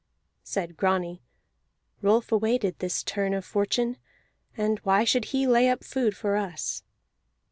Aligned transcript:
Said 0.41 0.77
Grani: 0.77 1.21
"Rolf 2.01 2.31
awaited 2.31 2.79
this 2.79 3.03
turn 3.03 3.35
of 3.35 3.45
fortune, 3.45 3.97
and 4.57 4.79
why 4.79 5.03
should 5.03 5.25
he 5.25 5.45
lay 5.45 5.69
up 5.69 5.83
food 5.83 6.17
for 6.17 6.35
us?" 6.35 6.81